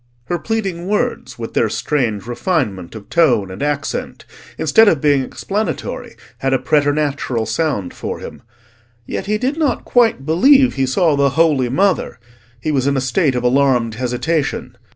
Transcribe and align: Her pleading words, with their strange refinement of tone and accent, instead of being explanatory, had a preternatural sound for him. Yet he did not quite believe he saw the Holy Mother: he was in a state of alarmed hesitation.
Her 0.25 0.39
pleading 0.39 0.87
words, 0.87 1.37
with 1.37 1.53
their 1.53 1.69
strange 1.69 2.25
refinement 2.25 2.95
of 2.95 3.07
tone 3.11 3.51
and 3.51 3.61
accent, 3.61 4.25
instead 4.57 4.87
of 4.87 4.99
being 4.99 5.21
explanatory, 5.23 6.15
had 6.39 6.53
a 6.53 6.57
preternatural 6.57 7.45
sound 7.45 7.93
for 7.93 8.17
him. 8.17 8.41
Yet 9.05 9.27
he 9.27 9.37
did 9.37 9.57
not 9.57 9.85
quite 9.85 10.25
believe 10.25 10.73
he 10.73 10.87
saw 10.87 11.15
the 11.15 11.29
Holy 11.29 11.69
Mother: 11.69 12.19
he 12.59 12.71
was 12.71 12.87
in 12.87 12.97
a 12.97 12.99
state 12.99 13.35
of 13.35 13.43
alarmed 13.43 13.93
hesitation. 13.93 14.75